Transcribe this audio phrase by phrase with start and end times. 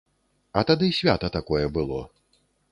[0.61, 2.03] А тады свята такое было.